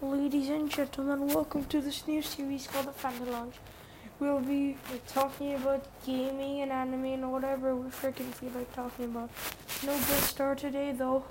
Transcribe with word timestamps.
Ladies 0.00 0.48
and 0.48 0.70
gentlemen, 0.70 1.26
welcome 1.26 1.64
to 1.64 1.80
this 1.80 2.06
new 2.06 2.22
series 2.22 2.68
called 2.68 2.86
the 2.86 2.92
Fanta 2.92 3.28
Lounge. 3.32 3.56
We'll 4.20 4.38
be 4.38 4.76
talking 5.08 5.56
about 5.56 5.84
gaming 6.06 6.60
and 6.60 6.70
anime 6.70 7.06
and 7.06 7.32
whatever 7.32 7.74
we 7.74 7.90
freaking 7.90 8.32
feel 8.32 8.52
like 8.54 8.72
talking 8.72 9.06
about. 9.06 9.28
No 9.84 9.92
guest 9.92 10.28
star 10.28 10.54
today 10.54 10.92
though. 10.92 11.24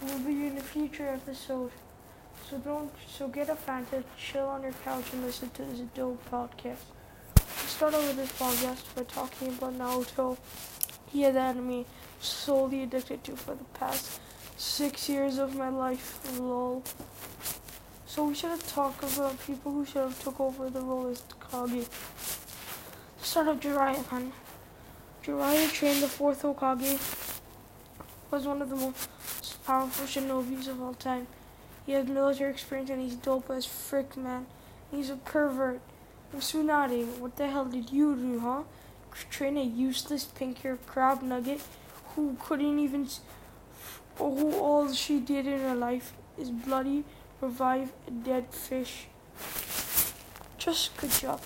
We'll 0.00 0.18
be 0.20 0.46
in 0.46 0.56
a 0.56 0.62
future 0.62 1.08
episode. 1.08 1.72
So 2.48 2.56
don't 2.56 2.90
so 3.06 3.28
get 3.28 3.50
a 3.50 3.54
Fanta, 3.54 4.02
chill 4.16 4.46
on 4.46 4.62
your 4.62 4.72
couch 4.82 5.04
and 5.12 5.22
listen 5.22 5.50
to 5.50 5.62
this 5.62 5.80
dope 5.94 6.24
podcast. 6.30 6.86
We 7.36 7.68
start 7.68 7.92
with 7.92 8.16
this 8.16 8.32
podcast 8.32 8.82
by 8.96 9.02
talking 9.02 9.48
about 9.48 9.78
Naruto. 9.78 10.38
Yeah, 11.12 11.32
the 11.32 11.40
anime 11.40 11.84
solely 12.18 12.82
addicted 12.82 13.24
to 13.24 13.36
for 13.36 13.54
the 13.54 13.64
past 13.74 14.20
six 14.56 15.06
years 15.06 15.36
of 15.36 15.54
my 15.54 15.68
life. 15.68 16.18
Lol. 16.40 16.82
So 18.10 18.24
we 18.24 18.34
should 18.34 18.50
have 18.50 18.66
talked 18.66 19.04
about 19.04 19.38
people 19.46 19.70
who 19.70 19.84
should 19.84 20.02
have 20.02 20.20
took 20.20 20.40
over 20.40 20.68
the 20.68 20.80
role 20.80 21.06
as 21.06 21.22
Kage. 21.48 21.86
Start 23.22 23.46
of 23.46 23.60
Jiraiya, 23.60 24.10
man. 24.10 24.32
Jiraiya 25.22 25.72
trained 25.72 26.02
the 26.02 26.08
fourth 26.08 26.42
Hokage. 26.42 26.98
Was 28.32 28.48
one 28.48 28.62
of 28.62 28.68
the 28.68 28.74
most 28.74 29.08
powerful 29.64 30.06
shinobis 30.06 30.66
of 30.66 30.82
all 30.82 30.94
time. 30.94 31.28
He 31.86 31.92
has 31.92 32.08
military 32.08 32.50
experience 32.50 32.90
and 32.90 33.00
he's 33.00 33.14
dope 33.14 33.48
as 33.48 33.64
frick, 33.64 34.16
man. 34.16 34.46
He's 34.90 35.08
a 35.08 35.16
pervert. 35.16 35.80
Tsunade, 36.34 37.18
what 37.18 37.36
the 37.36 37.46
hell 37.46 37.66
did 37.66 37.92
you 37.92 38.16
do, 38.16 38.40
huh? 38.40 38.62
Train 39.30 39.56
a 39.56 39.62
useless 39.62 40.24
pink-haired 40.24 40.84
crab 40.84 41.22
nugget 41.22 41.60
who 42.16 42.36
couldn't 42.42 42.80
even, 42.80 43.06
who 44.16 44.52
all 44.58 44.92
she 44.92 45.20
did 45.20 45.46
in 45.46 45.60
her 45.60 45.76
life 45.76 46.12
is 46.36 46.50
bloody 46.50 47.04
revive 47.40 47.92
a 48.06 48.10
dead 48.10 48.52
fish. 48.52 49.06
Just 50.58 50.96
good 50.96 51.10
job. 51.10 51.40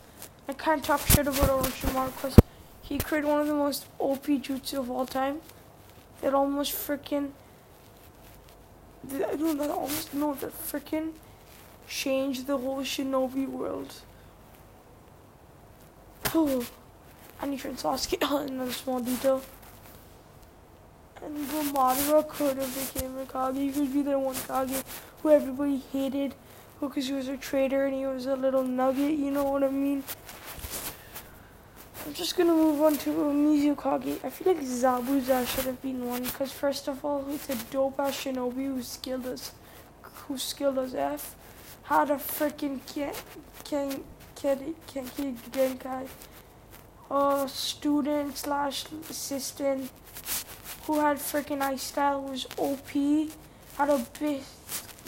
I 0.49 0.53
can't 0.53 0.85
talk 0.85 1.01
shit 1.07 1.27
about 1.27 1.49
Orochimaru 1.49 2.15
because 2.15 2.37
he 2.83 2.99
created 2.99 3.29
one 3.29 3.41
of 3.41 3.47
the 3.47 3.55
most 3.55 3.87
OP 3.99 4.27
jutsu 4.27 4.79
of 4.79 4.91
all 4.91 5.07
time. 5.07 5.41
That 6.21 6.35
almost 6.35 6.73
freaking. 6.73 7.31
I 9.13 9.37
don't 9.37 9.57
know, 9.57 9.71
almost 9.71 10.15
no, 10.15 10.35
that 10.35 10.53
freaking 10.53 11.13
changed 11.87 12.47
the 12.47 12.57
whole 12.57 12.81
shinobi 12.81 13.47
world. 13.47 13.95
Oh, 16.35 16.67
I 17.41 17.47
need 17.47 17.61
to 17.61 17.69
Sasuke. 17.69 18.47
Another 18.49 18.73
small 18.73 19.01
detail. 19.01 19.43
And 21.25 21.49
the 21.49 22.25
could 22.29 22.59
have 22.59 22.95
became 22.95 23.17
a 23.19 23.25
Kage. 23.25 23.57
He 23.57 23.73
could 23.73 23.93
be 23.93 24.03
the 24.03 24.19
one 24.19 24.35
Kage 24.35 24.83
who 25.23 25.31
everybody 25.31 25.83
hated 25.93 26.35
because 26.81 27.07
he 27.07 27.15
was 27.15 27.29
a 27.29 27.37
traitor 27.37 27.87
and 27.87 27.95
he 27.95 28.05
was 28.05 28.27
a 28.27 28.37
little 28.37 28.63
nugget, 28.63 29.13
you 29.13 29.31
know 29.31 29.45
what 29.45 29.65
I 29.65 29.71
mean? 29.71 30.05
I'm 32.07 32.13
just 32.13 32.37
gonna 32.37 32.53
move 32.53 32.83
on 32.83 32.99
to 32.99 33.11
Mizukage. 33.11 34.23
I 34.23 34.29
feel 34.29 34.53
like 34.53 34.63
Zabuza 34.63 35.47
should 35.47 35.65
have 35.65 35.81
been 35.81 36.07
one 36.07 36.25
because 36.25 36.53
first 36.53 36.89
of 36.89 37.03
all, 37.03 37.25
he's 37.25 37.49
a 37.49 37.57
dope 37.71 37.99
ass 37.99 38.25
shinobi 38.25 38.67
who 38.67 38.83
skilled 38.83 39.25
us, 39.27 39.53
who 40.03 40.37
skilled 40.37 40.79
us 40.79 40.93
F, 40.93 41.35
had 41.85 42.11
a 42.11 42.17
freaking 42.17 42.81
Ken 42.93 43.15
Ken 43.65 44.05
Ken 44.35 44.75
Genkai, 45.51 46.07
a 47.11 47.49
student 47.49 48.37
slash 48.37 48.85
assistant 49.09 49.91
who 50.87 51.01
had 51.01 51.17
freaking 51.19 51.63
ice 51.63 51.83
style 51.83 52.23
was 52.23 52.47
OP, 52.59 52.91
had 53.77 53.91
a 53.91 54.07
big 54.21 54.43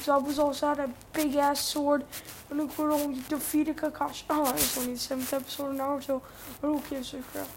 Zabuza 0.07 0.39
also 0.39 0.69
had 0.69 0.79
a 0.79 0.91
big 1.13 1.35
ass 1.35 1.61
sword 1.61 2.05
when 2.49 2.69
Ukuro 2.69 3.29
defeated 3.29 3.77
Kakashi. 3.77 4.23
Oh, 4.31 4.53
it's 4.55 4.79
only 4.79 4.93
the 4.93 4.99
seventh 4.99 5.33
episode 5.33 5.71
of 5.71 5.77
Naruto, 5.77 6.23
but 6.61 6.69
who 6.69 6.81
gives 6.89 7.13
a 7.15 7.19
crap? 7.19 7.49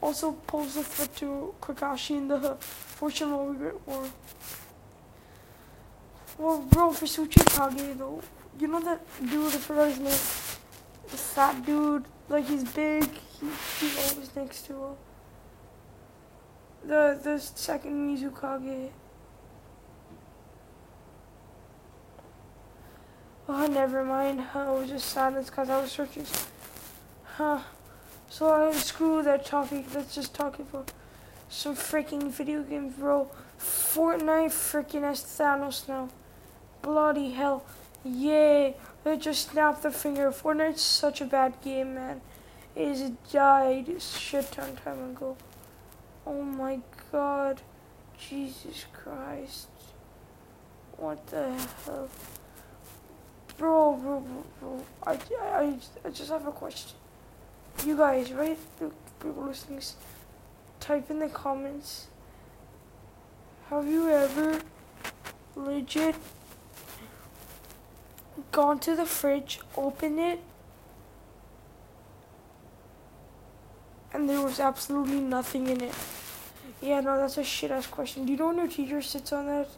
Also 0.00 0.32
posed 0.32 0.78
a 0.78 0.82
threat 0.82 1.14
to 1.16 1.54
Kakashi 1.60 2.16
in 2.16 2.28
the 2.28 2.56
Fortune 2.60 3.32
War. 3.32 3.54
Well, 6.38 6.60
bro, 6.60 6.92
for 6.92 7.04
Tsuchikage 7.04 7.98
though, 7.98 8.22
you 8.58 8.68
know 8.68 8.80
that 8.80 9.00
dude, 9.28 9.54
I 9.54 9.58
forgot 9.58 9.88
his 9.88 9.98
name, 9.98 10.22
the 11.10 11.16
fat 11.16 11.66
dude, 11.66 12.04
like 12.28 12.46
he's 12.46 12.64
big, 12.64 13.04
he, 13.40 13.46
he's 13.80 14.12
always 14.12 14.30
next 14.34 14.62
to 14.66 14.72
him. 14.72 15.07
The, 16.84 17.18
the 17.22 17.38
second 17.38 18.08
Mizukage. 18.08 18.90
Oh, 23.48 23.66
never 23.66 24.04
mind. 24.04 24.42
I 24.54 24.70
was 24.70 24.88
just 24.88 25.08
silent 25.08 25.46
because 25.46 25.70
I 25.70 25.80
was 25.80 25.90
searching. 25.90 26.26
Huh. 27.24 27.60
So 28.28 28.52
I 28.52 28.72
screw 28.72 29.22
that 29.22 29.46
topic. 29.46 29.86
Let's 29.94 30.14
just 30.14 30.34
talk 30.34 30.58
about 30.58 30.92
some 31.48 31.74
freaking 31.74 32.30
video 32.30 32.62
games, 32.62 32.94
bro. 32.96 33.30
Fortnite 33.58 34.50
freaking 34.50 35.02
has 35.02 35.22
Thanos 35.22 35.88
now. 35.88 36.10
Bloody 36.82 37.30
hell. 37.30 37.64
Yay. 38.04 38.76
They 39.02 39.16
just 39.16 39.50
snapped 39.50 39.82
the 39.82 39.90
finger. 39.90 40.30
Fortnite's 40.30 40.82
such 40.82 41.22
a 41.22 41.24
bad 41.24 41.60
game, 41.62 41.94
man. 41.94 42.20
It 42.76 42.88
has 42.88 43.10
died 43.32 44.00
shit 44.00 44.52
ton 44.52 44.76
time 44.76 45.10
ago. 45.10 45.36
Oh 46.28 46.42
my 46.42 46.80
god. 47.10 47.62
Jesus 48.18 48.84
Christ. 48.92 49.68
What 50.98 51.26
the 51.28 51.52
hell? 51.86 52.08
Bro, 53.56 53.94
bro, 53.94 54.20
bro, 54.20 54.44
bro. 54.60 54.84
I, 55.06 55.18
I, 55.40 55.78
I 56.04 56.10
just 56.10 56.30
have 56.30 56.46
a 56.46 56.52
question. 56.52 56.96
You 57.86 57.96
guys, 57.96 58.30
right? 58.32 58.58
People 59.20 59.44
listening, 59.44 59.80
type 60.80 61.10
in 61.10 61.18
the 61.18 61.28
comments. 61.28 62.08
Have 63.70 63.86
you 63.86 64.10
ever 64.10 64.60
legit 65.56 66.14
gone 68.52 68.78
to 68.80 68.94
the 68.94 69.06
fridge, 69.06 69.60
opened 69.76 70.18
it, 70.18 70.40
and 74.18 74.28
there 74.28 74.42
was 74.42 74.60
absolutely 74.60 75.20
nothing 75.20 75.68
in 75.68 75.80
it? 75.80 75.94
Yeah, 76.82 77.00
no, 77.00 77.16
that's 77.16 77.38
a 77.38 77.44
shit 77.44 77.70
ass 77.70 77.86
question. 77.86 78.24
Do 78.24 78.32
you 78.32 78.38
know 78.38 78.48
when 78.48 78.56
your 78.56 78.68
teacher 78.68 79.00
sits 79.00 79.32
on 79.32 79.46
that? 79.46 79.68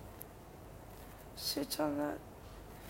Sits 1.36 1.78
on 1.80 1.96
that 1.98 2.18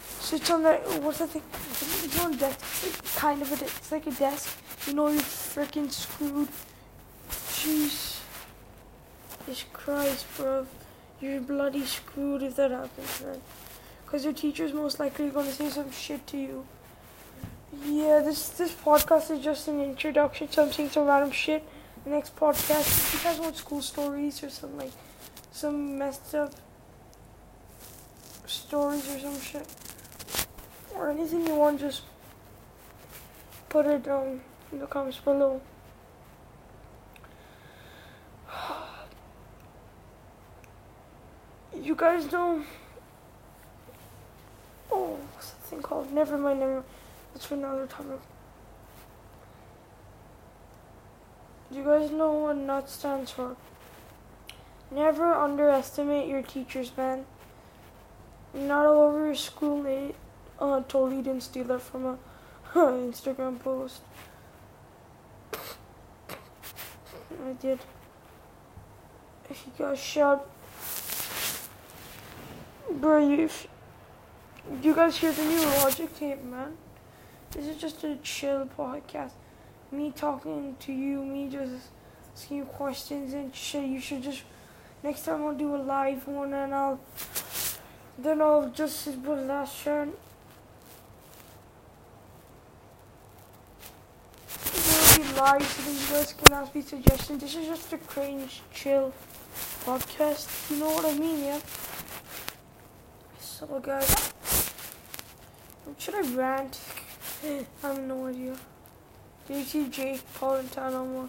Sits 0.00 0.50
on 0.50 0.62
that. 0.62 0.82
What's 1.02 1.18
that 1.18 1.30
thing? 1.30 1.42
It's 1.52 2.24
on 2.24 2.36
desk. 2.36 2.58
It's 2.86 3.16
kind 3.16 3.42
of 3.42 3.50
a. 3.50 3.64
It's 3.64 3.92
like 3.92 4.06
a 4.06 4.10
desk. 4.10 4.58
You 4.86 4.94
know 4.94 5.08
you're 5.08 5.20
freaking 5.20 5.90
screwed. 5.90 6.48
Jeez. 7.30 8.20
Jesus 9.46 9.64
Christ, 9.72 10.26
bro. 10.36 10.66
You're 11.20 11.40
bloody 11.40 11.84
screwed 11.84 12.42
if 12.42 12.56
that 12.56 12.70
happens, 12.70 13.22
right? 13.26 13.40
Because 14.04 14.24
your 14.24 14.32
teacher's 14.32 14.72
most 14.72 14.98
likely 14.98 15.30
to 15.30 15.52
say 15.52 15.68
some 15.68 15.90
shit 15.90 16.26
to 16.28 16.38
you. 16.38 16.66
Yeah, 17.72 18.20
this 18.20 18.48
this 18.48 18.72
podcast 18.74 19.30
is 19.30 19.44
just 19.44 19.68
an 19.68 19.80
introduction, 19.80 20.50
so 20.50 20.64
I'm 20.64 20.72
saying 20.72 20.90
some 20.90 21.06
random 21.06 21.30
shit. 21.30 21.62
Next 22.04 22.34
podcast, 22.34 22.80
if 22.80 23.14
you 23.14 23.20
guys 23.20 23.38
want 23.38 23.56
school 23.56 23.80
stories 23.80 24.42
or 24.42 24.50
some 24.50 24.76
like 24.76 24.90
some 25.52 25.96
messed 25.96 26.34
up 26.34 26.52
stories 28.46 29.08
or 29.14 29.20
some 29.20 29.40
shit 29.40 29.68
or 30.96 31.10
anything 31.10 31.46
you 31.46 31.54
want, 31.54 31.78
just 31.78 32.02
put 33.68 33.86
it 33.86 34.02
down 34.02 34.40
in 34.72 34.80
the 34.80 34.86
comments 34.86 35.18
below. 35.18 35.60
You 41.72 41.94
guys 41.94 42.30
know. 42.32 42.64
Oh, 44.90 45.16
what's 45.34 45.50
thing 45.50 45.80
called? 45.80 46.12
Never 46.12 46.36
mind, 46.36 46.58
never 46.58 46.74
mind. 46.74 46.84
That's 47.32 47.46
for 47.46 47.54
another 47.54 47.86
time. 47.86 48.06
Do 51.70 51.78
you 51.78 51.84
guys 51.84 52.10
know 52.10 52.32
what 52.32 52.56
NUT 52.56 52.88
stands 52.88 53.30
for? 53.30 53.56
Never 54.90 55.34
underestimate 55.34 56.28
your 56.28 56.42
teachers, 56.42 56.90
man. 56.96 57.26
Not 58.52 58.86
all 58.86 59.02
over 59.02 59.26
your 59.26 59.36
schoolmate 59.36 60.16
uh, 60.60 60.82
totally 60.88 61.22
didn't 61.22 61.42
steal 61.42 61.64
that 61.64 61.80
from 61.80 62.04
a 62.04 62.18
Instagram 62.74 63.58
post. 63.58 64.02
I 65.52 65.58
did. 67.60 67.80
He 69.48 69.70
got 69.78 69.98
shot. 69.98 70.46
Bro, 72.90 73.28
you, 73.28 73.48
you 74.82 74.94
guys 74.94 75.16
hear 75.16 75.32
the 75.32 75.44
new 75.44 75.64
Logic 75.64 76.14
tape, 76.16 76.42
man? 76.44 76.76
This 77.52 77.66
is 77.66 77.80
just 77.80 78.04
a 78.04 78.16
chill 78.22 78.68
podcast. 78.78 79.32
Me 79.90 80.12
talking 80.14 80.76
to 80.80 80.92
you, 80.92 81.24
me 81.24 81.48
just 81.48 81.88
asking 82.32 82.58
you 82.58 82.64
questions 82.64 83.34
and 83.34 83.54
shit. 83.54 83.84
You 83.86 84.00
should 84.00 84.22
just, 84.22 84.42
next 85.02 85.24
time 85.24 85.44
I'll 85.44 85.54
do 85.54 85.74
a 85.74 85.78
live 85.78 86.28
one 86.28 86.54
and 86.54 86.72
I'll 86.72 87.00
Then 88.18 88.42
I'll 88.42 88.70
just 88.70 89.04
put 89.24 89.38
turn. 89.82 90.12
There 94.62 94.82
will 95.00 95.16
be 95.16 95.40
live 95.40 95.66
so 95.66 95.90
you 95.90 96.18
guys 96.18 96.34
can 96.34 96.52
ask 96.52 96.74
me 96.74 96.82
suggestions. 96.82 97.40
This 97.40 97.56
is 97.56 97.66
just 97.66 97.92
a 97.94 97.98
cringe 97.98 98.60
chill 98.74 99.12
podcast. 99.86 100.70
You 100.70 100.76
know 100.80 100.90
what 100.90 101.06
I 101.06 101.14
mean, 101.18 101.44
yeah? 101.44 101.60
So 103.40 103.66
guys, 103.80 104.32
should 105.98 106.14
I 106.14 106.20
rant? 106.36 106.78
I 107.44 107.64
have 107.82 107.98
no 108.00 108.26
idea. 108.26 108.54
Did 109.46 109.56
you 109.56 109.64
see 109.64 109.88
Jake 109.88 110.22
Paul 110.34 110.56
and 110.56 110.70
Tyler 110.70 111.28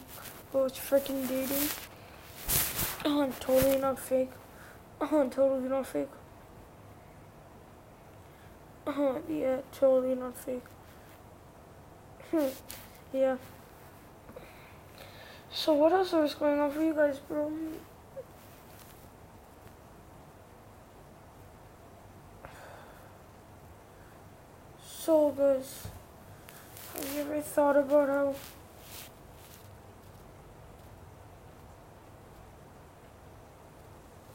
both 0.52 0.74
freaking 0.75 1.28
dating? 1.28 1.69
Oh, 3.06 3.22
I'm 3.22 3.34
totally 3.34 3.78
not 3.78 3.98
fake. 3.98 4.31
Oh, 5.00 5.30
totally 5.30 5.69
not 5.69 5.88
fake. 5.88 6.10
Oh, 8.86 9.22
yeah, 9.30 9.62
totally 9.72 10.16
not 10.16 10.38
fake. 10.38 10.63
Yeah. 13.14 13.36
So 15.52 15.74
what 15.74 15.92
else 15.92 16.14
was 16.14 16.34
going 16.34 16.60
on 16.60 16.72
for 16.72 16.81
you 16.81 16.94
guys, 16.94 17.19
bro? 17.19 17.52
So 24.81 25.31
guys, 25.31 25.88
have 27.01 27.15
you 27.15 27.21
ever 27.21 27.42
thought 27.42 27.77
about 27.77 28.09
how 28.09 28.36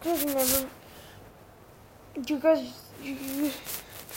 just 0.03 0.27
never 0.27 0.69
do 2.21 2.35
you 2.35 2.41
guys 2.41 2.73
you, 3.03 3.17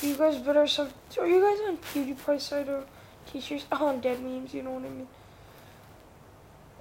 you 0.01 0.15
guys 0.15 0.37
better 0.37 0.65
some 0.65 0.89
are 1.19 1.27
you 1.27 1.41
guys 1.41 1.59
on 1.67 1.77
PewDiePie 1.77 2.41
side 2.41 2.69
or 2.69 2.85
T-Series 3.31 3.65
oh, 3.71 3.87
on 3.87 3.99
dead 3.99 4.21
memes 4.21 4.53
you 4.53 4.63
know 4.63 4.71
what 4.71 4.85
I 4.85 4.89
mean? 4.89 5.07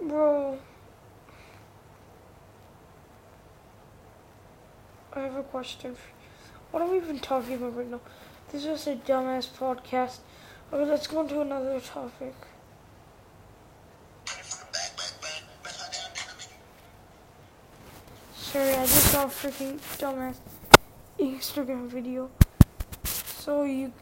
Bro. 0.00 0.58
I 5.12 5.20
have 5.20 5.36
a 5.36 5.42
question 5.42 5.94
for 5.94 6.08
you. 6.08 6.14
what 6.70 6.82
are 6.82 6.88
we 6.88 6.98
even 6.98 7.18
talking 7.18 7.54
about 7.54 7.76
right 7.76 7.90
now? 7.90 8.00
This 8.50 8.64
is 8.64 8.86
a 8.86 8.96
dumbass 8.96 9.48
podcast. 9.48 10.20
Okay, 10.70 10.84
let's 10.84 11.06
go 11.06 11.20
on 11.20 11.28
to 11.28 11.40
another 11.40 11.80
topic. 11.80 12.34
Sorry, 18.36 18.72
I 18.72 18.82
just 18.84 19.12
saw 19.12 19.24
a 19.24 19.28
freaking 19.28 19.78
dumbass 19.96 20.36
Instagram 21.18 21.88
video. 21.88 22.30
So 23.04 23.64
you 23.64 23.94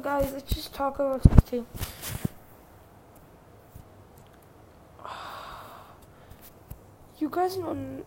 guys, 0.00 0.32
let's 0.32 0.54
just 0.54 0.72
talk 0.72 0.98
about 0.98 1.22
something. 1.22 1.66
You 7.18 7.28
guys 7.30 7.58
know 7.58 8.02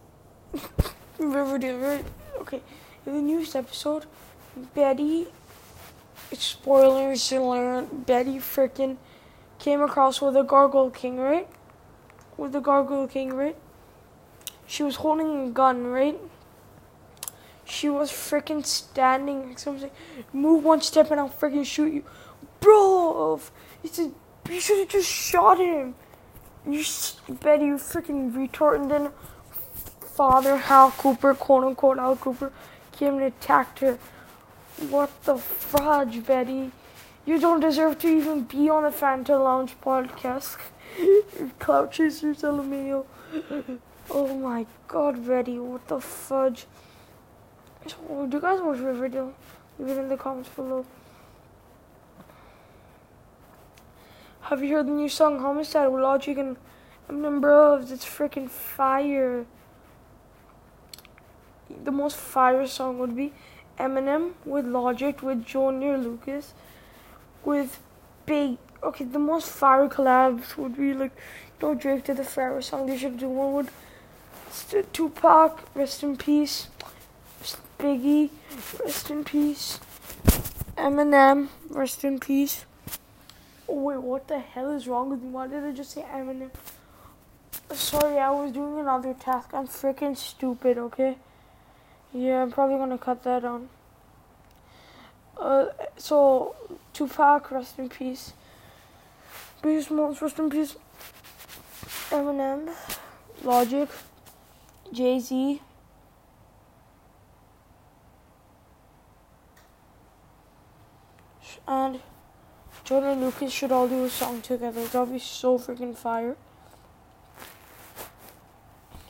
Riverdale, 1.19 1.77
right? 1.77 2.05
Okay, 2.41 2.61
in 3.05 3.13
the 3.13 3.21
newest 3.21 3.55
episode, 3.55 4.05
Betty 4.73 5.27
spoilers 6.37 7.31
alert, 7.31 8.05
Betty 8.05 8.37
freaking 8.37 8.97
came 9.59 9.81
across 9.81 10.21
with 10.21 10.35
a 10.35 10.43
Gargoyle 10.43 10.89
King, 10.89 11.17
right? 11.17 11.47
With 12.37 12.51
the 12.51 12.59
Gargoyle 12.59 13.07
King, 13.07 13.33
right? 13.33 13.55
She 14.67 14.83
was 14.83 14.97
holding 14.97 15.47
a 15.47 15.49
gun, 15.49 15.87
right? 15.87 16.19
She 17.65 17.89
was 17.89 18.11
freaking 18.11 18.65
standing. 18.65 19.55
Move 20.31 20.63
one 20.63 20.81
step 20.81 21.11
and 21.11 21.19
I'll 21.19 21.29
freaking 21.29 21.65
shoot 21.65 21.93
you, 21.93 22.03
bro. 22.59 23.41
It's 23.83 23.99
a, 23.99 24.11
you 24.49 24.59
should 24.59 24.79
have 24.79 24.89
just 24.89 25.09
shot 25.09 25.59
him. 25.59 25.95
You, 26.65 26.83
Betty, 27.29 27.65
you 27.65 27.75
freaking 27.75 28.31
retard. 28.33 28.81
And 28.81 28.91
then 28.91 29.09
Father 30.01 30.57
Hal 30.57 30.91
Cooper, 30.91 31.33
quote 31.33 31.63
unquote 31.63 31.97
Hal 31.97 32.15
Cooper, 32.15 32.51
came 32.91 33.15
and 33.15 33.23
attacked 33.23 33.79
her. 33.79 33.97
What 34.77 35.09
the 35.24 35.38
fudge, 35.38 36.24
Betty? 36.24 36.71
You 37.25 37.39
don't 37.39 37.59
deserve 37.59 37.97
to 38.00 38.07
even 38.07 38.44
be 38.44 38.69
on 38.69 38.83
the 38.83 38.89
Fanta 38.89 39.44
Lounge 39.44 39.75
podcast. 39.83 40.57
Clout 41.59 41.91
chasers, 41.91 42.44
LMAO. 42.44 43.03
Oh 44.12 44.38
my 44.38 44.68
god, 44.88 45.25
Betty, 45.25 45.57
what 45.57 45.88
the 45.88 46.00
fudge? 46.00 46.68
So, 47.88 48.27
do 48.29 48.38
you 48.38 48.41
guys 48.41 48.62
watch 48.62 48.77
Riverdale? 48.77 49.33
Leave 49.79 49.97
it 49.97 50.00
in 50.00 50.09
the 50.09 50.15
comments 50.15 50.50
below. 50.50 50.85
Have 54.41 54.63
you 54.63 54.75
heard 54.75 54.85
the 54.85 54.91
new 54.91 55.09
song 55.09 55.39
Homicide 55.39 55.91
with 55.91 56.03
Logic 56.03 56.38
and 56.38 56.56
Eminem 57.09 57.41
Bros? 57.41 57.91
It's 57.91 58.06
freaking 58.06 58.47
fire. 58.47 59.45
The 61.83 61.91
most 61.91 62.15
fire 62.15 62.68
song 62.68 63.00
would 63.00 63.15
be 63.15 63.33
Eminem, 63.79 64.33
with 64.45 64.65
Logic, 64.65 65.21
with 65.21 65.45
Joyner 65.45 65.97
Lucas, 65.97 66.53
with 67.44 67.79
Big. 68.25 68.57
Okay, 68.83 69.06
the 69.06 69.19
most 69.19 69.50
fire 69.50 69.88
collabs 69.88 70.57
would 70.57 70.77
be 70.77 70.94
like, 70.94 71.12
you 71.62 71.68
know, 71.68 71.75
Drake 71.75 72.03
did 72.03 72.18
the 72.18 72.24
Pharaoh 72.24 72.62
song. 72.62 72.85
They 72.85 72.97
should 72.97 73.18
do 73.18 73.29
one 73.29 73.53
with 73.53 73.71
Tupac, 74.94 75.63
rest 75.75 76.03
in 76.03 76.18
peace. 76.18 76.68
Biggie, 77.79 78.29
rest 78.83 79.12
in 79.12 79.24
peace. 79.24 79.80
Eminem, 80.75 81.50
rest 81.69 82.03
in 82.03 82.19
peace. 82.19 82.65
Oh 83.68 83.81
wait, 83.81 84.01
what 84.01 84.27
the 84.27 84.39
hell 84.39 84.71
is 84.71 84.88
wrong 84.88 85.09
with 85.09 85.21
me? 85.21 85.30
Why 85.30 85.47
did 85.47 85.63
I 85.63 85.71
just 85.71 85.91
say 85.91 86.03
Eminem? 86.03 86.50
Sorry, 87.71 88.18
I 88.18 88.31
was 88.31 88.51
doing 88.51 88.80
another 88.80 89.13
task. 89.13 89.50
I'm 89.53 89.68
freaking 89.68 90.15
stupid, 90.15 90.77
okay? 90.77 91.18
Yeah, 92.13 92.42
I'm 92.42 92.51
probably 92.51 92.77
gonna 92.77 92.98
cut 92.98 93.24
that 93.24 93.44
on. 93.44 93.69
Uh, 95.39 95.68
so 95.98 96.56
Tupac, 96.94 97.51
rest 97.51 97.77
in 97.77 97.89
peace. 97.89 98.33
Beast 99.62 99.92
Mode, 99.92 100.19
rest 100.21 100.39
in 100.39 100.50
peace. 100.50 100.75
Eminem, 102.09 102.74
Logic, 103.44 103.89
Jay 104.92 105.19
Z. 105.19 105.62
And 111.68 112.00
Joyner 112.85 113.16
Lucas 113.16 113.52
should 113.52 113.73
all 113.73 113.90
do 113.90 114.06
a 114.06 114.09
song 114.09 114.42
together. 114.42 114.85
That'll 114.85 115.06
be 115.06 115.19
so 115.19 115.59
freaking 115.59 115.95
fire. 115.95 116.37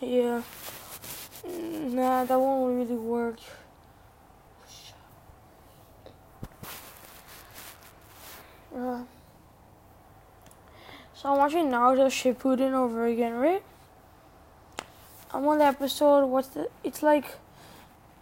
Yeah. 0.02 0.42
Nah, 1.48 2.26
that 2.26 2.40
won't 2.40 2.78
really 2.78 2.96
work. 2.96 3.40
Uh, 8.76 9.04
so 11.14 11.32
I'm 11.32 11.38
watching 11.38 11.70
Naruto 11.70 12.08
Shippuden 12.08 12.74
over 12.74 13.06
again, 13.08 13.34
right? 13.34 13.64
I'm 15.32 15.48
on 15.48 15.58
the 15.58 15.66
episode. 15.66 16.26
What's 16.28 16.50
the? 16.50 16.70
It's 16.84 17.02
like 17.02 17.26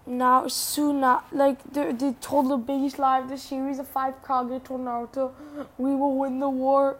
now 0.05 0.47
soon. 0.47 1.01
Not 1.01 1.25
like 1.35 1.63
they 1.71 1.91
they 1.91 2.13
told 2.13 2.49
the 2.49 2.57
biggest 2.57 2.97
lie 2.97 3.19
of 3.19 3.29
the 3.29 3.37
series. 3.37 3.77
The 3.77 3.83
five 3.83 4.15
Kage 4.25 4.63
told 4.63 4.81
Naruto, 4.81 5.31
"We 5.77 5.95
will 5.95 6.15
win 6.15 6.39
the 6.39 6.49
war." 6.49 6.97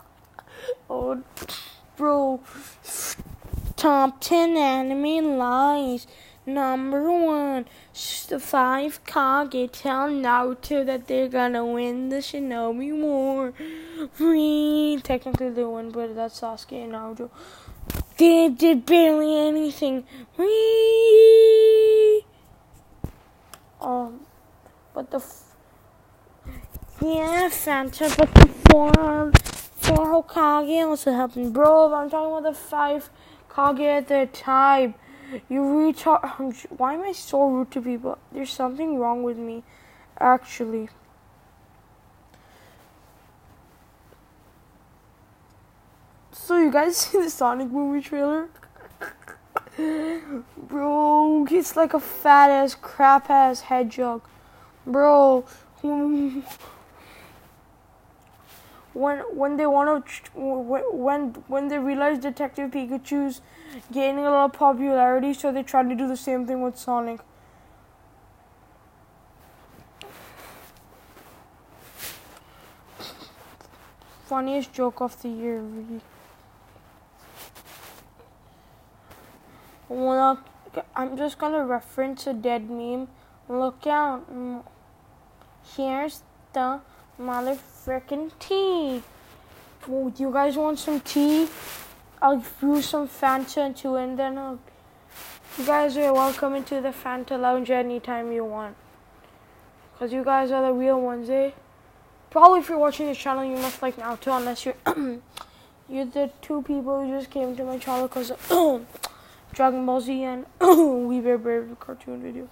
oh, 0.90 1.22
bro. 1.96 2.40
Top 3.80 4.20
10 4.20 4.58
anime 4.58 5.38
lies. 5.38 6.06
Number 6.44 7.10
one, 7.10 7.64
the 8.28 8.38
five 8.38 9.02
Kage 9.06 9.72
tell 9.72 10.10
Naruto 10.10 10.84
that 10.84 11.06
they're 11.06 11.28
gonna 11.28 11.64
win 11.64 12.10
the 12.10 12.16
Shinobi 12.16 12.92
War. 13.00 13.54
Whee! 14.18 15.00
Technically 15.02 15.48
they 15.48 15.64
won, 15.64 15.92
but 15.92 16.14
that's 16.14 16.42
Sasuke 16.42 16.84
and 16.84 16.92
Naruto. 16.92 17.30
They 18.18 18.50
did 18.50 18.84
barely 18.84 19.48
anything. 19.48 20.04
Whee! 20.36 22.26
Um, 23.80 24.26
but 24.92 25.10
the 25.10 25.20
f- 25.20 25.56
yeah, 27.00 27.48
Fanta, 27.48 28.14
but 28.14 28.34
the 28.34 28.46
four 28.68 28.92
four 29.80 30.22
Hokage 30.22 30.86
also 30.86 31.12
helping. 31.14 31.50
Bro, 31.50 31.94
I'm 31.94 32.10
talking 32.10 32.30
about 32.30 32.42
the 32.42 32.58
five 32.58 33.08
Kage 33.54 33.80
at 33.80 34.08
the 34.08 34.28
time. 34.32 34.94
You 35.48 35.62
retard. 35.62 36.66
Why 36.76 36.94
am 36.94 37.02
I 37.02 37.12
so 37.12 37.48
rude 37.48 37.70
to 37.72 37.80
people? 37.80 38.18
There's 38.32 38.50
something 38.50 38.98
wrong 38.98 39.22
with 39.22 39.38
me, 39.38 39.62
actually. 40.18 40.88
So 46.32 46.58
you 46.58 46.70
guys 46.72 46.96
see 47.02 47.22
the 47.22 47.30
Sonic 47.30 47.70
movie 47.70 48.02
trailer? 48.02 48.48
Bro, 50.56 51.46
it's 51.50 51.76
like 51.76 51.94
a 51.94 52.00
fat 52.00 52.50
ass, 52.50 52.74
crap 52.74 53.30
ass 53.30 53.60
hedgehog. 53.60 54.22
Bro, 54.84 55.44
when 58.92 59.18
when 59.36 59.56
they 59.56 59.66
want 59.66 60.06
to 60.06 60.30
when 60.36 61.30
when 61.48 61.68
they 61.68 61.78
realize 61.78 62.18
Detective 62.18 62.70
Pikachu's 62.70 63.40
gaining 63.92 64.26
a 64.26 64.30
lot 64.30 64.46
of 64.46 64.52
popularity, 64.52 65.32
so 65.34 65.52
they 65.52 65.62
try 65.62 65.82
to 65.82 65.94
do 65.94 66.08
the 66.08 66.16
same 66.16 66.46
thing 66.46 66.62
with 66.62 66.76
Sonic. 66.76 67.20
Funniest 74.26 74.72
joke 74.72 75.00
of 75.00 75.20
the 75.22 75.28
year, 75.28 75.60
really. 75.60 76.00
I'm 81.00 81.16
just 81.16 81.38
gonna 81.38 81.64
reference 81.64 82.26
a 82.26 82.34
dead 82.34 82.68
meme. 82.68 83.08
Look 83.48 83.86
out. 83.86 84.30
Mm, 84.30 84.62
here's 85.74 86.22
the 86.52 86.80
mother 87.18 87.56
frickin' 87.84 88.30
tea. 88.38 89.02
Oh, 89.88 90.10
do 90.10 90.22
you 90.22 90.32
guys 90.32 90.56
want 90.56 90.78
some 90.78 91.00
tea? 91.00 91.48
I'll 92.20 92.44
brew 92.60 92.82
some 92.82 93.08
Fanta 93.08 93.66
into 93.66 93.96
it 93.96 94.04
and 94.04 94.18
then 94.18 94.36
I'll, 94.36 94.58
you 95.56 95.64
guys 95.64 95.96
are 95.96 96.12
welcome 96.12 96.54
into 96.54 96.80
the 96.80 96.90
Fanta 96.90 97.40
Lounge 97.40 97.70
anytime 97.70 98.30
you 98.32 98.44
want. 98.44 98.76
Because 99.92 100.12
you 100.12 100.22
guys 100.22 100.50
are 100.50 100.62
the 100.62 100.72
real 100.72 101.00
ones, 101.00 101.30
eh? 101.30 101.52
Probably 102.30 102.60
if 102.60 102.68
you're 102.68 102.78
watching 102.78 103.06
this 103.06 103.18
channel, 103.18 103.44
you 103.44 103.56
must 103.56 103.82
like 103.82 103.96
Naruto 103.96 104.36
unless 104.36 104.66
you're, 104.66 104.76
you're 105.88 106.04
the 106.04 106.30
two 106.42 106.62
people 106.62 107.04
who 107.04 107.18
just 107.18 107.30
came 107.30 107.56
to 107.56 107.64
my 107.64 107.78
channel 107.78 108.06
because 108.06 108.32
Dragon 109.52 109.86
Ball 109.86 110.00
Z 110.00 110.22
and 110.22 110.46
We 111.08 111.20
Bare 111.20 111.38
Bears 111.38 111.70
cartoon 111.80 112.22
video. 112.22 112.48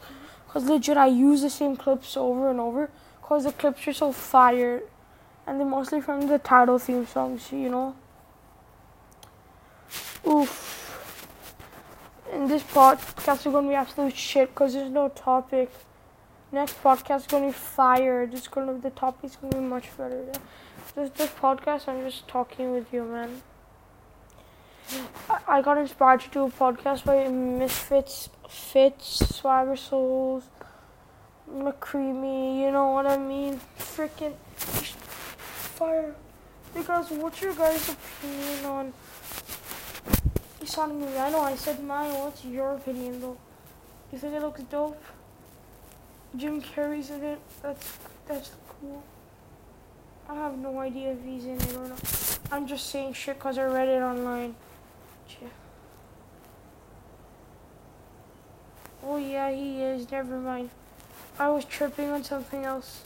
Because 0.47 0.65
legit, 0.65 0.97
I 0.97 1.07
use 1.07 1.43
the 1.43 1.51
same 1.51 1.77
clips 1.77 2.17
over 2.17 2.51
and 2.51 2.59
over 2.59 2.91
because 3.21 3.45
the 3.45 3.53
clips 3.53 3.87
are 3.87 3.93
so 3.93 4.13
fire. 4.13 4.83
And 5.49 5.59
they're 5.59 5.67
mostly 5.67 6.03
from 6.03 6.27
the 6.27 6.39
title 6.39 6.79
theme 6.79 7.07
songs, 7.07 7.51
you 7.51 7.71
know. 7.71 7.97
Oof. 10.27 10.53
In 12.31 12.47
this 12.49 12.63
podcast 12.63 13.47
is 13.47 13.53
going 13.53 13.65
to 13.65 13.71
be 13.71 13.75
absolute 13.75 14.15
shit 14.15 14.51
because 14.51 14.75
there's 14.75 14.91
no 14.91 15.09
topic. 15.09 15.71
Next 16.53 16.83
podcast 16.83 17.21
is 17.21 17.27
to 17.29 17.41
be 17.41 17.53
fire. 17.53 18.27
Going 18.27 18.67
to 18.67 18.83
the 18.83 18.91
topic 18.91 19.25
is 19.31 19.37
going 19.37 19.53
to 19.55 19.59
be 19.59 19.65
much 19.65 19.85
better. 19.97 20.23
This 20.95 21.09
this 21.17 21.31
podcast, 21.31 21.89
I'm 21.89 22.05
just 22.05 22.29
talking 22.29 22.73
with 22.73 22.93
you, 22.93 23.05
man. 23.05 23.41
I, 25.31 25.39
I 25.49 25.63
got 25.63 25.79
inspired 25.79 26.21
to 26.21 26.29
do 26.29 26.45
a 26.45 26.51
podcast 26.51 27.07
by 27.07 27.27
Misfits, 27.29 28.29
Fits, 28.51 29.35
Swagger 29.35 29.77
Souls, 29.77 30.45
McCreamy. 31.51 32.61
You 32.61 32.71
know 32.71 32.91
what 32.91 33.07
I 33.07 33.17
mean? 33.17 33.61
Freaking 33.79 34.35
fire. 35.79 36.15
Because 36.75 37.11
what's 37.11 37.41
your 37.41 37.55
guys' 37.55 37.89
opinion 37.89 38.65
on? 38.65 38.93
Sonic 40.65 40.97
movie. 40.99 41.17
I 41.17 41.31
know 41.31 41.41
I 41.41 41.55
said 41.55 41.83
mine. 41.83 42.13
What's 42.13 42.45
your 42.45 42.75
opinion 42.75 43.21
though? 43.21 43.39
You 44.13 44.19
think 44.19 44.35
it 44.35 44.43
looks 44.43 44.63
dope? 44.65 45.03
Jim 46.37 46.61
Carrey's 46.61 47.11
in 47.11 47.23
it. 47.25 47.39
That's 47.63 47.99
that's 48.27 48.51
cool. 48.69 49.03
I 50.29 50.35
have 50.35 50.59
no 50.59 50.79
idea 50.79 51.13
if 51.13 51.25
he's 51.25 51.47
in 51.47 51.57
it 51.57 51.75
or 51.75 51.89
not. 51.89 52.39
I'm 52.53 52.67
just 52.67 52.91
saying 52.91 53.15
shit 53.15 53.37
because 53.37 53.57
I 53.57 53.65
read 53.65 53.89
it 53.89 54.03
online. 54.03 54.55
Oh 59.03 59.17
yeah, 59.17 59.51
he 59.51 59.81
is. 59.81 60.11
Never 60.11 60.39
mind. 60.39 60.69
I 61.39 61.49
was 61.49 61.65
tripping 61.65 62.11
on 62.11 62.25
something 62.25 62.65
else. 62.65 63.03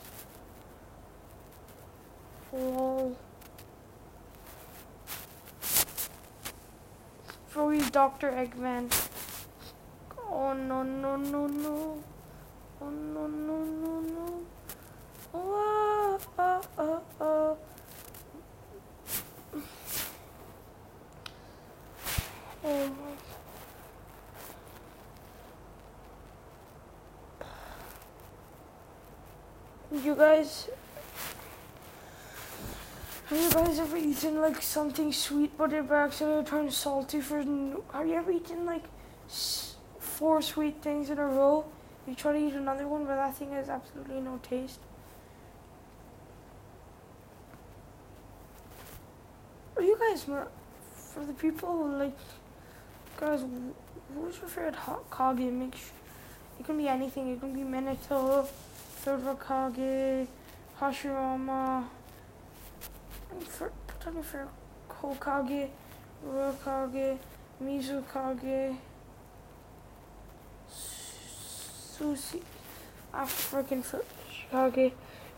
Lol. 2.53 3.17
Free 7.49 7.81
Dr. 7.91 8.31
Eggman. 8.31 8.93
Oh 10.31 10.53
no 10.53 10.83
no 10.83 11.17
no 11.17 11.47
no. 11.47 12.03
Oh 12.81 12.91
no 12.91 13.27
no 13.27 13.57
no 13.65 14.01
no. 14.01 14.43
Ah, 15.35 16.19
ah, 16.39 16.61
ah, 16.61 16.61
oh, 16.79 17.03
oh, 17.21 17.21
oh, 17.21 17.57
oh. 22.65 22.65
oh. 22.65 22.93
You 30.03 30.15
guys 30.17 30.69
have 33.33 33.41
you 33.41 33.51
guys 33.51 33.79
ever 33.79 33.97
eaten 33.97 34.43
like 34.43 34.61
something 34.61 35.11
sweet 35.11 35.57
but 35.57 35.73
it 35.73 35.89
by 35.89 36.05
accident 36.05 36.47
turned 36.47 36.71
salty 36.71 37.19
for 37.19 37.39
have 37.39 38.07
you 38.07 38.15
ever 38.15 38.31
eaten 38.31 38.67
like 38.67 38.85
four 39.99 40.43
sweet 40.43 40.83
things 40.83 41.09
in 41.09 41.19
a 41.19 41.27
row? 41.27 41.65
You 42.07 42.15
try 42.15 42.33
to 42.33 42.39
eat 42.39 42.53
another 42.53 42.87
one 42.87 43.07
but 43.07 43.17
that 43.17 43.35
thing 43.35 43.53
has 43.53 43.71
absolutely 43.71 44.21
no 44.21 44.39
taste. 44.43 44.81
Are 49.77 49.83
you 49.83 49.97
guys 49.99 50.25
for 50.25 51.25
the 51.27 51.33
people 51.33 51.89
like 51.89 52.19
guys 53.17 53.47
who's 54.15 54.37
your 54.37 54.49
favorite 54.49 54.75
hot 54.75 55.11
Kage 55.11 55.51
mix? 55.51 55.91
It 56.61 56.67
can 56.67 56.77
be 56.77 56.87
anything, 56.87 57.31
it 57.31 57.41
can 57.41 57.55
be 57.55 57.61
Minato, 57.61 58.47
Third 59.05 59.21
Hokage, 59.21 60.27
Hashirama 60.79 61.87
for 63.41 63.73
put 63.87 64.25
for 64.25 64.49
Hokage, 64.89 65.69
Raikage, 66.27 67.19
Mizukage, 67.63 68.77
Sushi. 70.71 72.43
I 73.13 73.25
freaking 73.25 73.85
Chicago. 74.31 74.93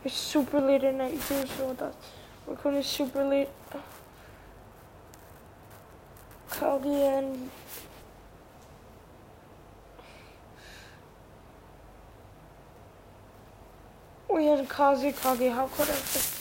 It's 0.05 0.15
super 0.15 0.61
late 0.61 0.85
at 0.85 0.95
night 0.95 1.21
too, 1.23 1.47
so 1.47 1.75
that's 1.75 1.97
we're 2.47 2.57
going 2.57 2.77
to 2.77 2.83
super 2.83 3.25
late. 3.25 3.49
Kage 6.51 6.87
and 6.87 7.51
we 14.33 14.47
had 14.47 14.69
Kaze 14.69 15.15
Kage. 15.21 15.51
How 15.53 15.67
could 15.69 15.89
I? 15.89 16.34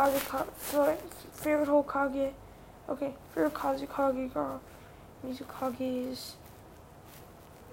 Kage, 0.00 0.20
Kage, 0.30 0.96
favorite 1.32 1.68
Hokage. 1.68 2.32
Okay, 2.88 3.14
favorite 3.34 3.54
Kaze 3.54 3.86
Kage 3.86 4.32
girl. 4.32 4.60
Mizukage's 5.26 6.36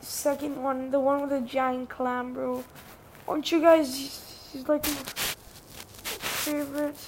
second 0.01 0.61
one, 0.61 0.91
the 0.91 0.99
one 0.99 1.21
with 1.21 1.29
the 1.29 1.39
giant 1.39 1.89
clam, 1.89 2.33
bro. 2.33 2.65
Aren't 3.29 3.49
you 3.49 3.61
guys, 3.61 3.95
he's 4.51 4.67
like 4.67 4.85
my 4.85 4.93
favorite. 6.19 6.99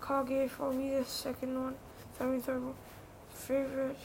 Kage, 0.00 0.50
for 0.50 0.72
me 0.72 0.96
the 0.96 1.04
second 1.04 1.62
one. 1.62 1.76
Family 2.18 2.40
third 2.40 2.64
one. 2.64 2.74
Favorite. 3.32 3.96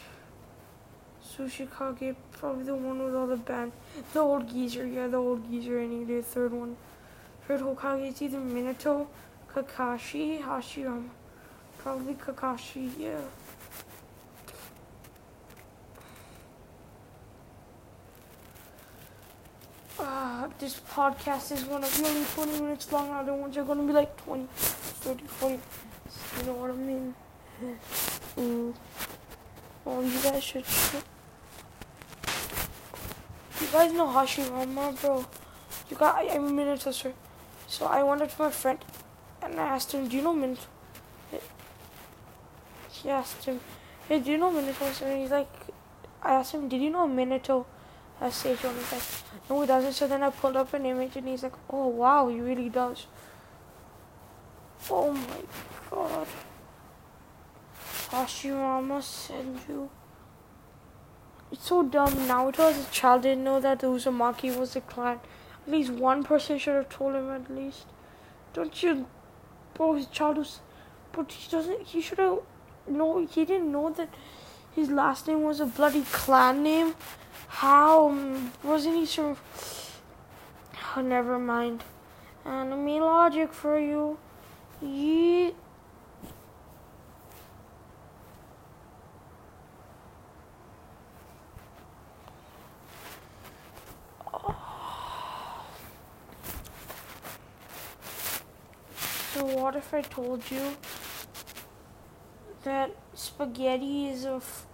Tsuchikage, 1.28 2.16
probably 2.34 2.66
the 2.66 2.76
one 2.76 3.04
with 3.04 3.16
all 3.16 3.26
the 3.26 3.36
band. 3.36 3.72
The 4.14 4.20
old 4.20 4.48
geezer, 4.48 4.86
yeah, 4.86 5.08
the 5.08 5.18
old 5.18 5.50
geezer, 5.50 5.82
need 5.82 6.08
the 6.08 6.22
third 6.22 6.54
one. 6.54 6.78
Third 7.48 7.62
Hokage 7.62 8.12
is 8.12 8.22
either 8.22 8.38
Minato 8.38 9.08
Kakashi 9.56 10.42
Hashirama. 10.44 11.08
Probably 11.78 12.16
Kakashi, 12.16 12.92
yeah. 13.00 13.22
Uh, 19.98 20.50
this 20.60 20.82
podcast 20.92 21.54
is 21.54 21.64
gonna 21.64 21.88
be 21.88 22.04
only 22.06 22.26
20 22.36 22.52
minutes 22.64 22.92
long. 22.92 23.10
Other 23.12 23.34
ones 23.34 23.56
are 23.56 23.64
gonna 23.64 23.84
be 23.84 23.94
like 23.94 24.18
20, 24.26 24.46
30, 24.52 25.24
40. 25.26 25.54
You 25.54 26.44
know 26.48 26.54
what 26.54 26.72
I 26.72 26.74
mean? 26.74 27.16
Mm. 28.36 28.76
Well, 29.86 30.04
you 30.04 30.20
guys 30.22 30.44
should. 30.44 30.66
You 33.62 33.68
guys 33.72 33.94
know 33.94 34.08
Hashirama, 34.08 35.00
bro. 35.00 35.26
You 35.90 35.96
got. 35.96 36.30
I'm 36.30 36.48
a 36.48 36.52
minute 36.52 36.82
So 37.70 37.86
I 37.86 38.04
went 38.04 38.22
up 38.22 38.36
to 38.36 38.42
my 38.42 38.50
friend 38.50 38.80
and 39.46 39.60
I 39.60 39.68
asked 39.68 39.92
him, 39.92 40.08
do 40.08 40.18
you 40.18 40.24
know 40.24 40.34
Minato? 40.34 40.66
He 42.90 43.10
asked 43.10 43.46
him, 43.46 43.60
hey, 44.10 44.20
do 44.20 44.32
you 44.32 44.38
know 44.38 44.52
Minato? 44.52 45.02
And 45.04 45.22
he's 45.22 45.32
like, 45.32 45.52
I 46.24 46.34
asked 46.34 46.54
him, 46.54 46.68
did 46.68 46.82
you 46.82 46.90
know 46.90 47.08
Minato 47.08 47.66
has 48.20 48.34
stage 48.36 48.64
one? 48.64 48.76
He's 48.76 48.92
like, 48.92 49.04
no, 49.50 49.62
he 49.62 49.68
doesn't. 49.68 49.94
So 49.94 50.08
then 50.08 50.24
I 50.24 50.32
pulled 50.32 50.56
up 50.56 50.74
an 50.74 50.86
image 50.86 51.16
and 51.16 51.28
he's 51.28 51.44
like, 51.44 51.54
oh, 51.70 51.88
wow, 51.88 52.28
he 52.28 52.42
really 52.42 52.70
does. 52.70 53.06
Oh 54.90 55.12
my 55.12 55.42
god. 55.92 56.28
Hashirama 58.10 59.00
Senju. 59.02 59.90
it's 61.52 61.68
so 61.68 61.84
dumb. 61.84 62.28
Now 62.28 62.48
it 62.50 62.58
was 62.58 62.88
a 62.88 62.92
child 62.92 63.24
didn't 63.24 63.44
know 63.44 63.60
that 63.60 63.80
the 63.80 63.88
Uzumaki 63.88 64.58
was 64.58 64.76
a 64.76 64.82
clan. 64.82 65.20
At 65.66 65.72
least 65.72 65.92
one 65.92 66.24
person 66.24 66.58
should 66.58 66.76
have 66.76 66.90
told 66.90 67.16
him 67.16 67.30
at 67.30 67.50
least. 67.50 67.86
Don't 68.54 68.82
you 68.82 69.06
bro 69.76 69.94
his 69.94 70.08
child 70.08 70.38
was 70.38 70.60
but 71.12 71.32
he 71.32 71.52
doesn't 71.52 71.84
he 71.84 72.02
should 72.02 72.18
have 72.18 72.40
no 72.88 73.26
he 73.26 73.46
didn't 73.46 73.72
know 73.72 73.90
that 73.92 74.10
his 74.76 74.90
last 74.90 75.28
name 75.28 75.44
was 75.44 75.62
a 75.62 75.66
bloody 75.66 76.02
clan 76.12 76.62
name. 76.62 76.96
How 77.48 78.10
um, 78.10 78.52
wasn't 78.62 78.96
he 78.98 79.06
sure 79.06 79.38
oh, 80.98 81.02
never 81.16 81.40
mind. 81.40 81.84
Enemy 82.46 83.00
logic 83.00 83.54
for 83.54 83.80
you. 83.80 84.18
Yeet. 84.84 85.54
What 99.56 99.78
if 99.78 99.94
I 99.94 100.02
told 100.02 100.52
you 100.52 100.76
that 102.66 102.92
spaghetti 103.14 104.10
is 104.10 104.26
a 104.26 104.34
f- 104.34 104.66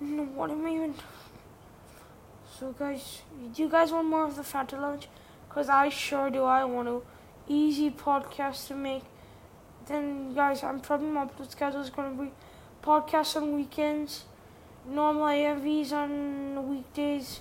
no, 0.00 0.24
what 0.24 0.50
am 0.50 0.66
I 0.66 0.70
even 0.70 0.94
so 2.58 2.72
guys 2.72 3.22
do 3.54 3.62
you 3.62 3.68
guys 3.68 3.92
want 3.92 4.08
more 4.08 4.24
of 4.24 4.34
the 4.34 4.42
Fanta 4.42 4.80
Lounge 4.80 5.06
because 5.48 5.68
I 5.68 5.90
sure 5.90 6.28
do 6.28 6.42
I 6.42 6.64
want 6.64 6.88
to 6.88 7.04
easy 7.46 7.88
podcast 7.88 8.66
to 8.66 8.74
make. 8.74 9.04
Then 9.86 10.34
guys 10.34 10.64
I'm 10.64 10.80
probably 10.80 11.08
my 11.08 11.26
upload 11.26 11.52
schedule 11.52 11.80
is 11.80 11.90
going 11.90 12.16
to 12.16 12.24
be 12.24 12.30
podcasts 12.82 13.36
on 13.36 13.54
weekends. 13.54 14.24
Normal 14.88 15.26
AMVs 15.26 15.92
on 15.92 16.68
weekdays. 16.68 17.40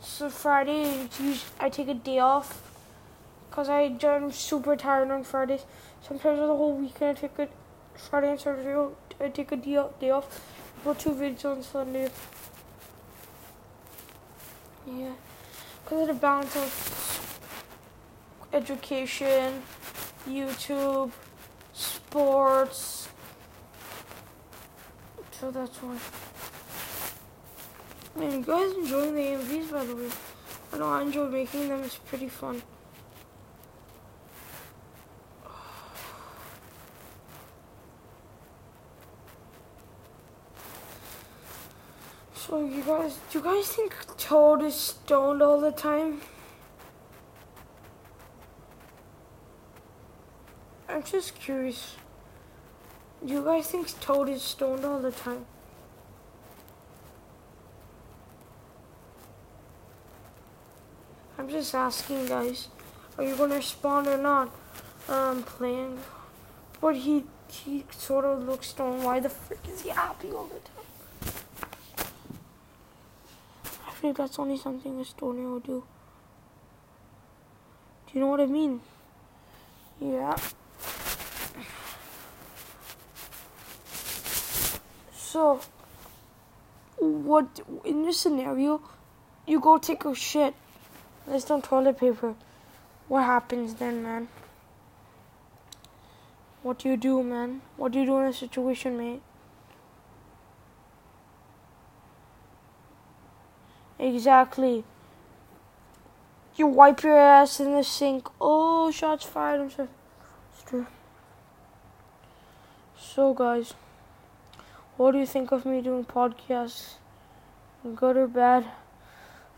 So 0.00 0.30
Friday 0.30 1.08
I 1.58 1.68
take 1.68 1.88
a 1.88 1.94
day 1.94 2.20
off 2.20 2.62
because 3.50 3.68
I 3.68 3.96
am 4.02 4.30
super 4.30 4.76
tired 4.76 5.10
on 5.10 5.24
Fridays. 5.24 5.64
Sometimes 6.02 6.38
the 6.38 6.46
whole 6.46 6.74
weekend 6.74 7.18
I 7.18 7.20
take 7.20 7.38
a 7.38 7.48
Friday 7.94 8.30
and 8.30 8.40
Saturday 8.40 8.94
I 9.20 9.28
take 9.28 9.52
a 9.52 9.56
day, 9.56 9.76
off. 10.10 10.44
I 10.86 10.94
two 10.94 11.10
videos 11.10 11.44
on 11.44 11.62
Sunday. 11.62 12.08
Yeah, 14.86 15.12
because 15.84 16.02
of 16.02 16.06
the 16.08 16.14
balance 16.14 16.56
of 16.56 17.30
education, 18.52 19.62
YouTube, 20.26 21.10
sports. 21.72 23.08
So 25.32 25.50
that's 25.50 25.76
why. 25.82 25.98
Man, 28.16 28.38
you 28.38 28.44
guys 28.44 28.72
enjoying 28.72 29.14
the 29.14 29.20
AMVs 29.20 29.72
by 29.72 29.84
the 29.84 29.96
way. 29.96 30.08
I 30.72 30.78
know 30.78 30.90
I 30.90 31.02
enjoy 31.02 31.28
making 31.28 31.68
them, 31.68 31.82
it's 31.82 31.96
pretty 31.96 32.28
fun. 32.28 32.62
So 42.48 42.64
you 42.64 42.82
guys, 42.82 43.18
do 43.30 43.38
you 43.38 43.44
guys 43.44 43.66
think 43.66 43.94
Toad 44.16 44.62
is 44.62 44.74
stoned 44.74 45.42
all 45.42 45.60
the 45.60 45.70
time? 45.70 46.22
I'm 50.88 51.02
just 51.02 51.34
curious. 51.34 51.96
Do 53.22 53.34
you 53.34 53.44
guys 53.44 53.66
think 53.66 54.00
Toad 54.00 54.30
is 54.30 54.40
stoned 54.40 54.82
all 54.86 54.98
the 54.98 55.10
time? 55.10 55.44
I'm 61.36 61.50
just 61.50 61.74
asking, 61.74 62.24
guys. 62.28 62.68
Are 63.18 63.24
you 63.24 63.36
gonna 63.36 63.56
respond 63.56 64.06
or 64.06 64.16
not? 64.16 64.48
I'm 65.06 65.42
playing, 65.42 65.98
but 66.80 66.96
he 66.96 67.24
he 67.48 67.84
sort 67.90 68.24
of 68.24 68.48
looks 68.48 68.68
stoned. 68.68 69.04
Why 69.04 69.20
the 69.20 69.28
frick 69.28 69.68
is 69.68 69.82
he 69.82 69.90
happy 69.90 70.30
all 70.30 70.46
the 70.46 70.60
time? 70.60 70.77
Think 73.98 74.16
that's 74.16 74.38
only 74.38 74.56
something 74.56 75.00
a 75.00 75.04
stoner 75.04 75.52
would 75.54 75.64
do. 75.64 75.84
Do 78.06 78.12
you 78.14 78.20
know 78.20 78.28
what 78.28 78.40
I 78.40 78.46
mean? 78.46 78.80
Yeah. 80.00 80.36
So, 85.12 85.60
what 86.98 87.60
in 87.84 88.04
this 88.04 88.18
scenario, 88.18 88.80
you 89.46 89.60
go 89.60 89.78
take 89.78 90.04
a 90.04 90.14
shit. 90.14 90.54
There's 91.26 91.48
no 91.48 91.60
toilet 91.60 91.98
paper. 91.98 92.34
What 93.08 93.24
happens 93.24 93.74
then, 93.74 94.02
man? 94.02 94.28
What 96.62 96.78
do 96.78 96.88
you 96.88 96.96
do, 96.96 97.22
man? 97.22 97.62
What 97.76 97.92
do 97.92 98.00
you 98.00 98.06
do 98.06 98.18
in 98.20 98.26
a 98.26 98.32
situation, 98.32 98.96
mate? 98.96 99.22
Exactly. 103.98 104.84
You 106.56 106.66
wipe 106.66 107.02
your 107.02 107.18
ass 107.18 107.60
in 107.60 107.74
the 107.74 107.82
sink. 107.82 108.28
Oh, 108.40 108.90
shots 108.90 109.24
fired. 109.24 109.60
I'm 109.60 109.70
sorry. 109.70 109.88
So, 112.96 113.32
guys, 113.32 113.74
what 114.96 115.12
do 115.12 115.18
you 115.18 115.26
think 115.26 115.50
of 115.52 115.64
me 115.64 115.80
doing 115.80 116.04
podcasts? 116.04 116.94
Good 117.94 118.16
or 118.16 118.26
bad? 118.26 118.66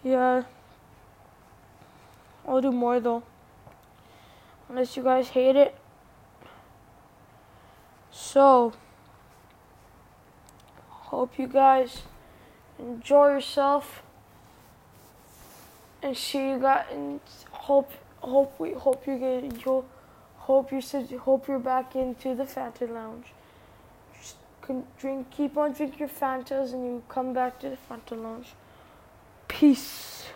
Yeah. 0.02 0.44
I'll 2.46 2.60
do 2.60 2.70
more 2.70 3.00
though. 3.00 3.22
Unless 4.68 4.96
you 4.96 5.02
guys 5.02 5.28
hate 5.28 5.56
it. 5.56 5.74
So, 8.10 8.72
hope 10.88 11.38
you 11.38 11.46
guys 11.46 12.02
enjoy 12.78 13.28
yourself 13.28 14.02
and 16.02 16.16
you 16.32 16.58
guys 16.58 16.86
and 16.90 17.20
hope 17.50 17.92
hope 18.18 18.58
we 18.58 18.72
hope 18.72 19.06
you 19.06 19.18
get 19.18 19.64
you 19.64 19.84
hope 20.36 20.72
you 20.72 20.80
said 20.80 21.10
hope 21.10 21.48
you're 21.48 21.58
back 21.58 21.94
into 21.94 22.34
the 22.34 22.44
Fanta 22.44 22.90
Lounge. 22.90 23.26
Just 24.18 24.36
drink 24.98 25.30
keep 25.30 25.56
on 25.56 25.72
drinking 25.72 25.98
your 25.98 26.08
Fantas 26.08 26.72
and 26.72 26.84
you 26.84 27.02
come 27.08 27.32
back 27.32 27.58
to 27.60 27.70
the 27.70 27.78
Fanta 27.88 28.20
Lounge. 28.20 28.48
Peace. 29.48 30.26